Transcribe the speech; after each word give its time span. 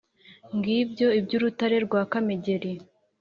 ngibyo 0.57 1.07
iby'urutare 1.19 1.77
rwa 1.85 2.01
kamegeri 2.11 2.71